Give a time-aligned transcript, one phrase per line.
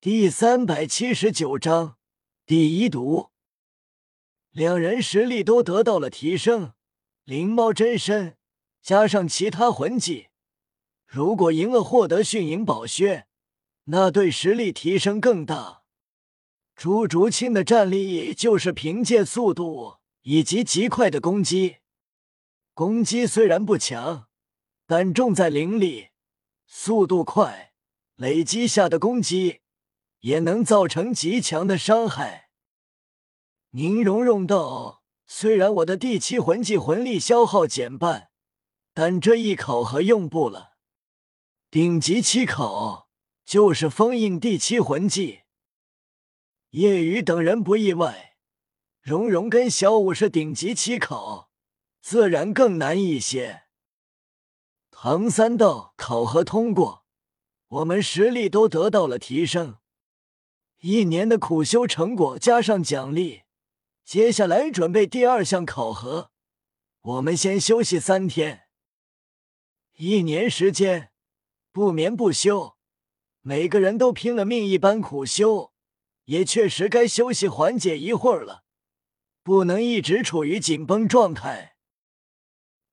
[0.00, 1.96] 第三百七十九章
[2.46, 3.30] 第一毒。
[4.52, 6.74] 两人实力都得到了提升，
[7.24, 8.36] 灵猫真身
[8.80, 10.28] 加上其他魂技，
[11.04, 13.26] 如果赢了，获得迅影宝靴，
[13.86, 15.82] 那对实力提升更大。
[16.76, 21.78] 朱竹清的战力就是凭借速度以及极快的攻击，
[22.72, 24.28] 攻击虽然不强，
[24.86, 26.10] 但重在灵力，
[26.68, 27.72] 速度快，
[28.14, 29.58] 累积下的攻击。
[30.20, 32.50] 也能造成极强的伤害。
[33.70, 38.30] 宁荣荣道：“虽然我的第七魂技魂力消耗减半，
[38.94, 40.76] 但这一考核用不了。
[41.70, 43.10] 顶级七考
[43.44, 45.40] 就是封印第七魂技。”
[46.72, 48.36] 叶雨等人不意外，
[49.00, 51.50] 荣荣跟小五是顶级七考，
[52.00, 53.62] 自然更难一些。
[54.90, 57.04] 唐三道：“考核通过，
[57.68, 59.78] 我们实力都得到了提升。”
[60.80, 63.42] 一年的苦修成果加上奖励，
[64.04, 66.30] 接下来准备第二项考核。
[67.00, 68.68] 我们先休息三天。
[69.96, 71.10] 一年时间，
[71.72, 72.76] 不眠不休，
[73.40, 75.72] 每个人都拼了命一般苦修，
[76.26, 78.62] 也确实该休息缓解一会儿了，
[79.42, 81.74] 不能一直处于紧绷状态。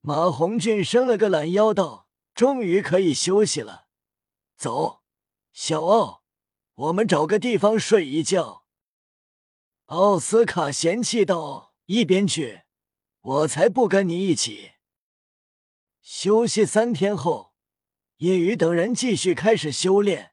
[0.00, 3.88] 马红俊伸了个懒腰，道：“终于可以休息了，
[4.56, 5.02] 走，
[5.52, 6.23] 小奥。”
[6.74, 8.64] 我们找个地方睡一觉。
[9.86, 12.62] 奥斯卡嫌弃道：“一边去，
[13.20, 14.72] 我才不跟你一起。”
[16.02, 17.54] 休息三天后，
[18.16, 20.32] 叶雨等人继续开始修炼。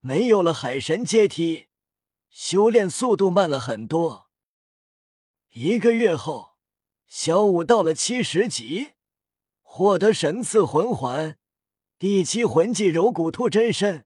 [0.00, 1.66] 没有了海神阶梯，
[2.30, 4.30] 修炼速度慢了很多。
[5.52, 6.56] 一个月后，
[7.06, 8.92] 小五到了七十级，
[9.60, 11.38] 获得神赐魂环，
[11.98, 14.05] 第七魂技柔骨兔真身。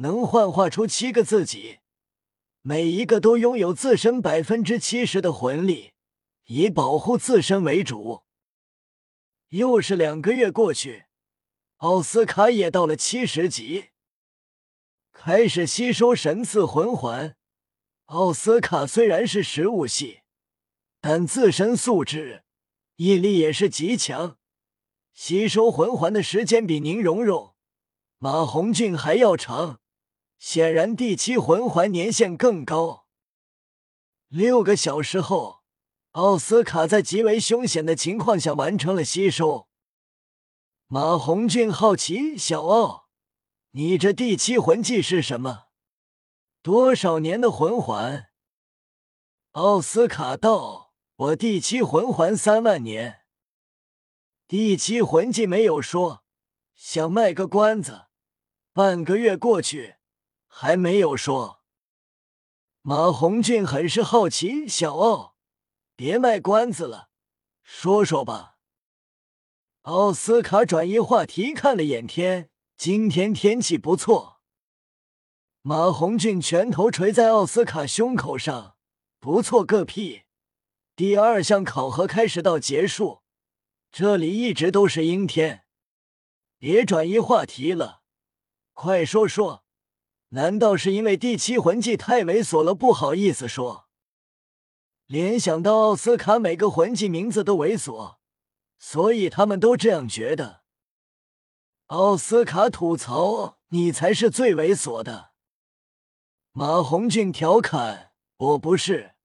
[0.00, 1.80] 能幻化出七个自己，
[2.62, 5.92] 每一个都拥有自身百分之七十的魂力，
[6.46, 8.22] 以保护自身为主。
[9.50, 11.04] 又是两个月过去，
[11.78, 13.90] 奥斯卡也到了七十级，
[15.12, 17.36] 开始吸收神赐魂环。
[18.06, 20.20] 奥斯卡虽然是食物系，
[21.02, 22.44] 但自身素质、
[22.96, 24.38] 毅力也是极强，
[25.12, 27.54] 吸收魂环的时间比宁荣荣、
[28.16, 29.79] 马红俊还要长。
[30.40, 33.06] 显然，第七魂环年限更高。
[34.28, 35.60] 六个小时后，
[36.12, 39.68] 奥斯卡在极为凶险的情况下完成了吸收。
[40.86, 43.10] 马红俊好奇：“小奥，
[43.72, 45.66] 你这第七魂技是什么？
[46.62, 48.30] 多少年的魂环？”
[49.52, 53.20] 奥斯卡道：“我第七魂环三万年。”
[54.48, 56.24] 第七魂技没有说，
[56.74, 58.06] 想卖个关子。
[58.72, 59.96] 半个月过去。
[60.52, 61.62] 还没有说，
[62.82, 64.68] 马红俊很是好奇。
[64.68, 65.36] 小奥，
[65.94, 67.08] 别卖关子了，
[67.62, 68.58] 说说吧。
[69.82, 74.40] 奥斯卡转移话题，看了眼天，今天天气不错。
[75.62, 78.76] 马红俊拳头捶在奥斯卡胸口上，
[79.18, 80.24] 不错个屁！
[80.96, 83.22] 第二项考核开始到结束，
[83.90, 85.64] 这里一直都是阴天。
[86.58, 88.02] 别转移话题了，
[88.74, 89.64] 快说说。
[90.30, 93.88] 难道是因为第七魂技太猥琐了，不好意思说？
[95.06, 98.18] 联想到奥斯卡每个魂技名字都猥琐，
[98.78, 100.62] 所以他们都这样觉得。
[101.86, 105.32] 奥斯卡吐槽：“你才是最猥琐的。”
[106.52, 109.16] 马红俊调侃：“我不是，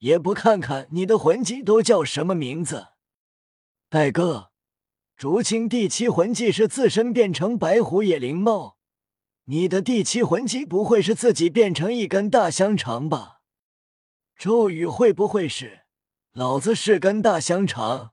[0.00, 2.88] 也不看看你的魂技都叫什么名字。”
[3.88, 4.52] 戴哥，
[5.16, 8.76] 竹青第七魂技是自身变成白虎野灵猫。
[9.46, 13.40] 你的第七魂技不会是自己变成一根大香肠吧？
[14.36, 15.82] 咒语会不会是
[16.32, 18.12] 老子是根大香肠？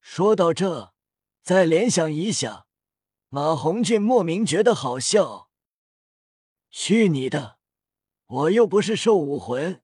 [0.00, 0.94] 说到这，
[1.42, 2.66] 再联想一下，
[3.28, 5.50] 马红俊莫名觉得好笑。
[6.70, 7.58] 去你的！
[8.26, 9.82] 我又不是兽武魂，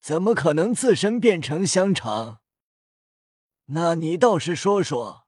[0.00, 2.40] 怎么可能自身变成香肠？
[3.66, 5.26] 那你倒是说说。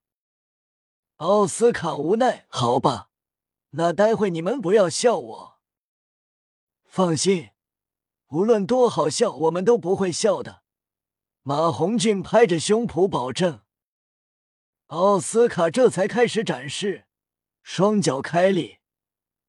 [1.16, 3.09] 奥斯卡无奈，好吧。
[3.70, 5.60] 那待会你们不要笑我。
[6.84, 7.50] 放心，
[8.28, 10.62] 无论多好笑，我们都不会笑的。
[11.42, 13.60] 马红俊拍着胸脯保证。
[14.88, 17.06] 奥斯卡这才开始展示，
[17.62, 18.78] 双脚开立，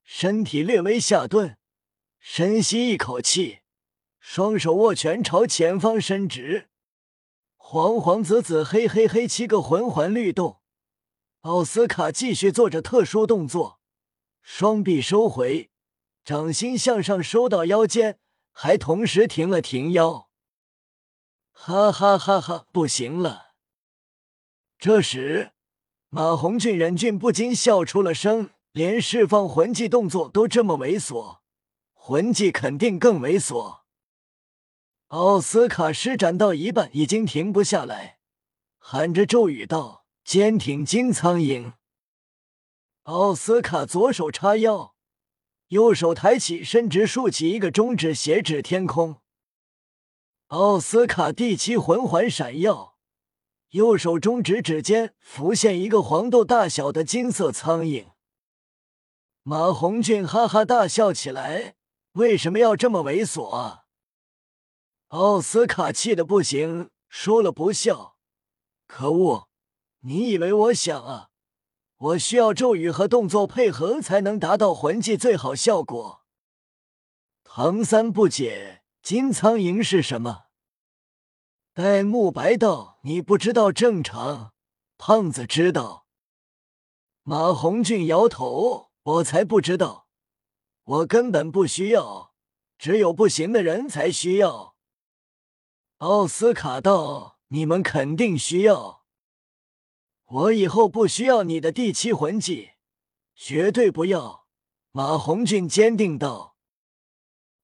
[0.03, 1.57] 身体略微下蹲，
[2.19, 3.61] 深吸一口气，
[4.19, 6.69] 双手握拳朝前方伸直，
[7.57, 10.61] 黄黄紫紫黑黑黑七个魂环律动。
[11.41, 13.80] 奥斯卡继续做着特殊动作。
[14.41, 15.71] 双臂收回，
[16.23, 18.19] 掌心向上收到腰间，
[18.51, 20.29] 还同时停了停腰。
[21.51, 22.65] 哈哈哈哈！
[22.71, 23.53] 不行了。
[24.79, 25.51] 这时，
[26.09, 31.39] 马红俊忍俊不禁笑出了声，连释放魂技动作都这么猥琐，
[31.93, 33.81] 魂技肯定更猥琐。
[35.07, 38.19] 奥斯卡施展到一半，已经停不下来，
[38.77, 41.73] 喊着咒语道：“坚挺金苍蝇。”
[43.11, 44.95] 奥斯卡左手叉腰，
[45.67, 49.17] 右手抬起，伸直竖起一个中指，斜指天空。
[50.47, 52.95] 奥斯卡第七魂环闪耀，
[53.71, 58.05] 右手中指指尖浮现一个黄豆大小的金色苍蝇。
[59.43, 61.75] 马红俊哈哈大笑起来
[62.13, 63.83] ：“为什么要这么猥琐啊？”
[65.09, 68.15] 奥斯卡气的不行，说了不笑。
[68.87, 69.49] 可恶！
[69.99, 71.30] 你以为我想啊？
[72.01, 76.23] 我需要咒语和动作配合才能达到魂技最好效果。
[77.43, 80.45] 唐三不解，金苍蝇是什么？
[81.75, 84.53] 戴沐白道：“你不知道正常，
[84.97, 86.07] 胖子知道。”
[87.21, 90.07] 马红俊摇头：“我才不知道，
[90.83, 92.33] 我根本不需要，
[92.79, 94.75] 只有不行的人才需要。”
[95.99, 99.00] 奥斯卡道：“你们肯定需要，
[100.33, 102.71] 我以后不需要你的第七魂技，
[103.35, 104.47] 绝对不要。”
[104.93, 106.57] 马红俊坚定道。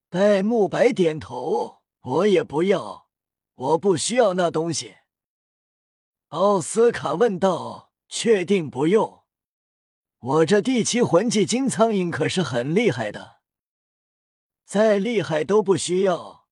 [0.10, 3.10] 戴沐白点头：“我也不要，
[3.56, 4.96] 我不需要那东西。”
[6.30, 9.24] 奥斯卡问道：“确定不用？
[10.20, 13.42] 我这第七魂技金苍蝇可是很厉害的，
[14.66, 16.48] 再厉害都不需要。”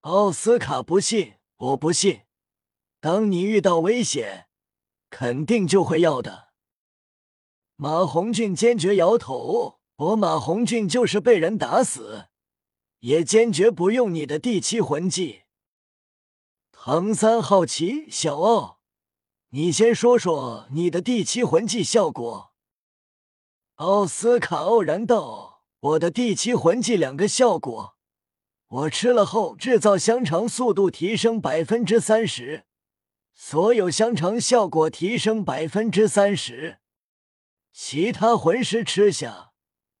[0.00, 2.22] 奥斯卡不信，我不信。
[3.00, 4.48] 当你遇到危险，
[5.16, 6.48] 肯定就会要的。
[7.76, 12.24] 马红俊坚决摇头，我马红俊就是被人打死，
[12.98, 15.42] 也坚决不用你的第七魂技。
[16.72, 18.80] 唐三好奇，小奥，
[19.50, 22.52] 你先说说你的第七魂技效果。
[23.76, 27.94] 奥斯卡傲然道：“我的第七魂技两个效果。”
[28.66, 32.64] 我吃了后，制造香肠速度提升百分之三十，
[33.34, 36.78] 所有香肠效果提升百分之三十。
[37.72, 39.52] 其他魂师吃下，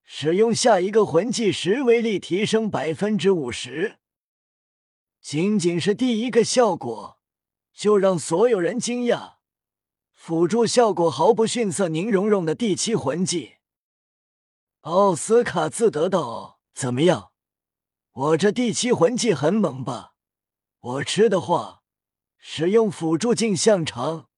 [0.04, 3.98] 使用下一个魂技时威力提升百分之五十。
[5.20, 7.18] 仅仅是第一个效果，
[7.72, 9.34] 就让所有人惊讶。
[10.12, 13.56] 辅助效果毫不逊色宁荣荣的第七魂技。
[14.82, 17.32] 奥斯卡自得道：“怎么样？”
[18.12, 20.14] 我这第七魂技很猛吧？
[20.78, 21.82] 我吃的话，
[22.46, 24.28] 使用辅助镜像肠，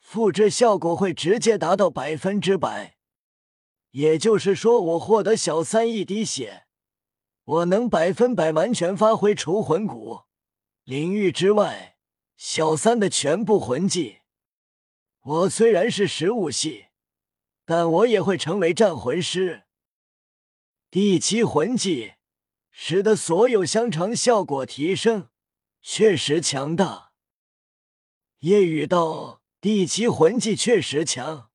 [0.00, 2.98] 复制效果会直接达到百分之百。
[3.92, 6.66] 也就是说，我获得小三一滴血，
[7.44, 10.24] 我能百分百完全发挥除魂骨
[10.84, 11.96] 领域之外
[12.36, 14.18] 小三的全部魂技。
[15.22, 16.88] 我虽然是食物系，
[17.64, 19.64] 但我也会成为战魂师。
[20.90, 22.12] 第七魂技。
[22.70, 25.30] 使得所有香肠效果提升，
[25.82, 27.07] 确实强大。
[28.40, 31.50] 夜雨道第七魂技确实强。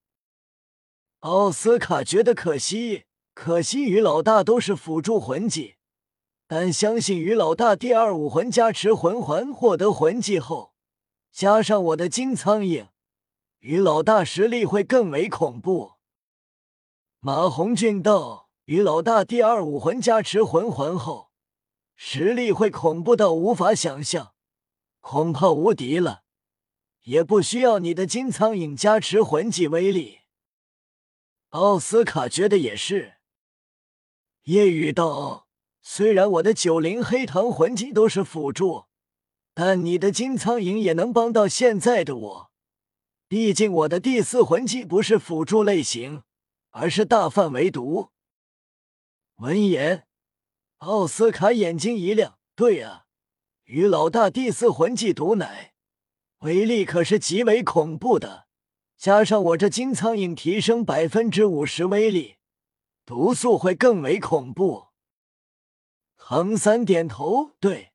[1.19, 5.75] 奥斯卡觉得可惜，可惜于老大都是辅助魂技，
[6.45, 10.73] 但相信于老大第二武魂加持魂环获得魂技后，
[11.31, 12.87] 加上我的金苍蝇，
[13.59, 15.93] 于老大实力会更为恐怖。
[17.19, 18.43] 马红俊道。
[18.65, 21.31] 与老大第二武魂加持魂环后，
[21.97, 24.33] 实力会恐怖到无法想象，
[25.01, 26.22] 恐怕无敌了，
[27.03, 30.19] 也不需要你的金苍蝇加持魂技威力。
[31.49, 33.15] 奥斯卡觉得也是。
[34.43, 35.47] 夜雨道
[35.81, 38.85] ：“虽然我的九灵黑糖魂技都是辅助，
[39.53, 42.51] 但你的金苍蝇也能帮到现在的我。
[43.27, 46.23] 毕竟我的第四魂技不是辅助类型，
[46.71, 48.09] 而是大范围毒。”
[49.37, 50.07] 闻言，
[50.77, 52.37] 奥斯卡眼睛一亮。
[52.55, 53.05] 对啊，
[53.63, 55.72] 于老大第四魂技毒奶，
[56.43, 58.47] 威力可是极为恐怖的。
[58.97, 62.35] 加上我这金苍蝇提升百分之五十威力，
[63.05, 64.87] 毒素会更为恐怖。
[66.17, 67.91] 唐三点头，对，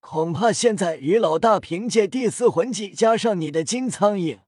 [0.00, 4.40] 恐怕现在于老大凭借第四魂技加上你的金苍蝇，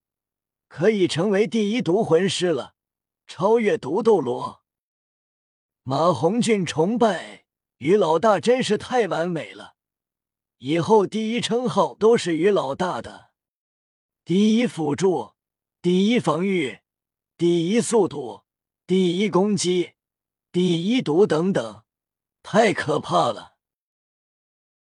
[0.69, 2.75] 可以成为第一毒魂师了，
[3.27, 4.63] 超越毒斗罗。
[5.83, 7.45] 马红俊崇拜
[7.79, 9.75] 于老大，真是太完美了。
[10.59, 13.26] 以后第一称号都是于老大的，
[14.27, 15.35] 第一辅助，
[15.81, 16.81] 第一防御，
[17.39, 18.43] 第一速度，
[18.85, 19.93] 第一攻击，
[20.51, 21.85] 第一毒等等，
[22.43, 23.56] 太可怕了。